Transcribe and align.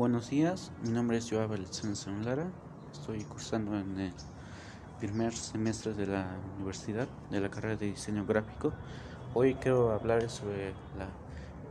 Buenos 0.00 0.30
días, 0.30 0.72
mi 0.82 0.92
nombre 0.92 1.18
es 1.18 1.30
Joab 1.30 1.52
Alexander 1.52 2.24
Lara, 2.24 2.50
estoy 2.90 3.22
cursando 3.24 3.78
en 3.78 4.00
el 4.00 4.12
primer 4.98 5.34
semestre 5.34 5.92
de 5.92 6.06
la 6.06 6.38
universidad 6.56 7.06
de 7.30 7.38
la 7.38 7.50
carrera 7.50 7.76
de 7.76 7.84
diseño 7.84 8.24
gráfico. 8.24 8.72
Hoy 9.34 9.56
quiero 9.56 9.92
hablar 9.92 10.30
sobre 10.30 10.68
la 10.96 11.10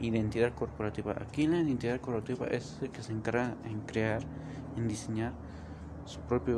identidad 0.00 0.52
corporativa. 0.54 1.12
Aquí 1.12 1.46
la 1.46 1.60
identidad 1.60 1.98
corporativa 2.02 2.46
es 2.48 2.76
el 2.82 2.90
que 2.90 3.02
se 3.02 3.12
encarga 3.12 3.56
en 3.64 3.80
crear, 3.86 4.20
en 4.76 4.86
diseñar 4.86 5.32
su 6.04 6.20
propia 6.20 6.56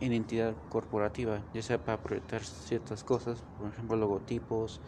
identidad 0.00 0.54
corporativa, 0.70 1.42
ya 1.52 1.60
sea 1.60 1.84
para 1.84 2.02
proyectar 2.02 2.42
ciertas 2.42 3.04
cosas, 3.04 3.44
por 3.58 3.68
ejemplo 3.68 3.94
logotipos, 3.94 4.80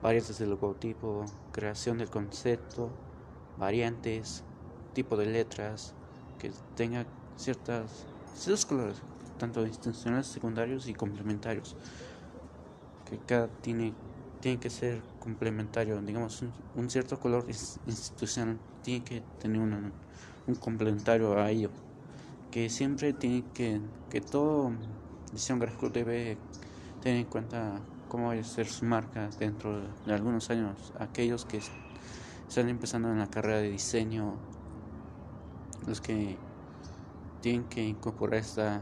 variantes 0.00 0.38
del 0.38 0.50
logotipo, 0.50 1.24
creación 1.50 1.98
del 1.98 2.10
concepto, 2.10 2.90
variantes, 3.58 4.44
tipo 4.94 5.16
de 5.16 5.26
letras, 5.26 5.94
que 6.38 6.50
tenga 6.76 7.04
ciertas, 7.36 8.06
ciertos 8.34 8.66
colores, 8.66 8.96
tanto 9.38 9.66
institucionales, 9.66 10.26
secundarios 10.26 10.88
y 10.88 10.94
complementarios, 10.94 11.76
que 13.08 13.18
cada 13.18 13.48
tiene, 13.48 13.92
tiene 14.40 14.58
que 14.58 14.70
ser 14.70 15.02
complementario, 15.20 16.00
digamos, 16.00 16.42
un, 16.76 16.90
cierto 16.90 17.18
color 17.18 17.44
institucional 17.86 18.58
tiene 18.82 19.04
que 19.04 19.22
tener 19.40 19.60
un 19.60 20.54
complementario 20.56 21.38
a 21.38 21.50
ello, 21.50 21.70
que 22.50 22.70
siempre 22.70 23.12
tiene 23.12 23.44
que, 23.52 23.80
que 24.10 24.20
todo 24.20 24.72
diseño 25.32 25.58
gráfico 25.58 25.90
debe 25.90 26.38
tener 27.02 27.18
en 27.18 27.26
cuenta 27.26 27.80
cómo 28.08 28.28
va 28.28 28.34
a 28.34 28.44
ser 28.44 28.66
su 28.66 28.84
marca 28.84 29.28
dentro 29.38 29.80
de 30.06 30.14
algunos 30.14 30.50
años, 30.50 30.92
aquellos 30.98 31.44
que 31.44 31.60
están 32.48 32.68
empezando 32.68 33.10
en 33.10 33.18
la 33.18 33.26
carrera 33.26 33.58
de 33.58 33.70
diseño 33.70 34.36
los 35.86 36.00
que 36.00 36.36
tienen 37.40 37.64
que 37.64 37.82
incorporar 37.82 38.40
esta, 38.40 38.80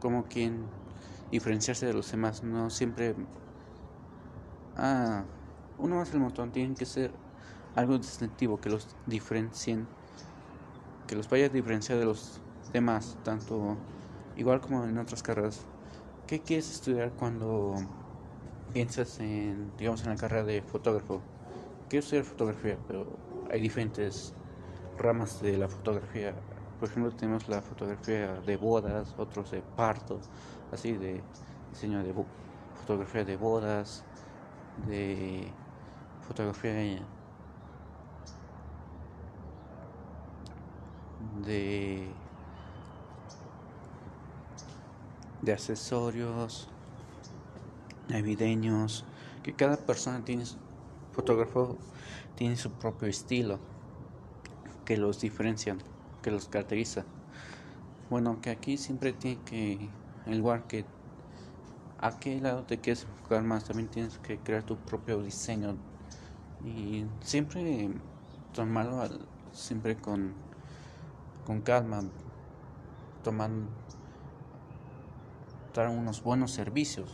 como 0.00 0.24
quien 0.24 0.64
diferenciarse 1.30 1.86
de 1.86 1.92
los 1.92 2.10
demás, 2.10 2.42
no 2.42 2.70
siempre, 2.70 3.14
ah, 4.76 5.24
uno 5.78 5.96
más 5.96 6.12
el 6.12 6.20
montón, 6.20 6.52
tienen 6.52 6.74
que 6.74 6.86
ser 6.86 7.10
algo 7.74 7.98
distintivo 7.98 8.60
que 8.60 8.70
los 8.70 8.88
diferencien, 9.06 9.86
que 11.06 11.16
los 11.16 11.28
vaya 11.28 11.46
a 11.46 11.48
diferenciar 11.48 11.98
de 11.98 12.04
los 12.04 12.40
demás, 12.72 13.18
tanto 13.24 13.76
igual 14.36 14.60
como 14.60 14.84
en 14.84 14.98
otras 14.98 15.22
carreras. 15.22 15.60
¿Qué 16.26 16.40
quieres 16.40 16.70
estudiar 16.70 17.12
cuando 17.12 17.76
piensas 18.72 19.20
en, 19.20 19.72
digamos, 19.78 20.02
en 20.02 20.10
la 20.10 20.16
carrera 20.16 20.44
de 20.44 20.62
fotógrafo? 20.62 21.20
Quiero 21.88 22.02
estudiar 22.02 22.24
fotografía, 22.24 22.78
pero 22.88 23.06
hay 23.50 23.60
diferentes 23.60 24.34
ramas 24.98 25.40
de 25.40 25.56
la 25.56 25.68
fotografía. 25.68 26.34
Por 26.78 26.88
ejemplo, 26.88 27.12
tenemos 27.12 27.48
la 27.48 27.62
fotografía 27.62 28.34
de 28.40 28.56
bodas, 28.56 29.14
otros 29.16 29.50
de 29.50 29.62
parto, 29.62 30.20
así 30.72 30.92
de 30.92 31.22
diseño 31.70 32.02
de 32.02 32.14
fotografía 32.80 33.24
de 33.24 33.36
bodas, 33.36 34.04
de 34.86 35.50
fotografía 36.26 36.72
de 41.44 42.08
de 45.46 45.52
accesorios 45.52 46.68
navideños 48.08 49.04
que 49.42 49.54
cada 49.54 49.76
persona 49.76 50.24
tiene 50.24 50.44
fotógrafo 51.12 51.76
tiene 52.34 52.56
su 52.56 52.70
propio 52.72 53.08
estilo 53.08 53.58
que 54.86 54.96
los 54.96 55.20
diferencian, 55.20 55.78
que 56.22 56.30
los 56.30 56.48
caracteriza. 56.48 57.04
Bueno, 58.08 58.40
que 58.40 58.48
aquí 58.48 58.78
siempre 58.78 59.12
tiene 59.12 59.42
que, 59.44 59.90
el 60.24 60.38
lugar 60.38 60.66
que 60.66 60.86
a 61.98 62.18
qué 62.18 62.40
lado 62.40 62.62
te 62.62 62.78
quieres 62.78 63.02
enfocar 63.02 63.42
más, 63.42 63.64
también 63.64 63.88
tienes 63.88 64.16
que 64.18 64.38
crear 64.38 64.62
tu 64.62 64.76
propio 64.76 65.22
diseño 65.22 65.76
y 66.64 67.04
siempre 67.20 67.90
tomarlo 68.54 69.08
siempre 69.52 69.96
con, 69.96 70.32
con 71.44 71.60
calma, 71.62 72.04
tomar, 73.24 73.50
dar 75.74 75.88
unos 75.88 76.22
buenos 76.22 76.52
servicios. 76.52 77.08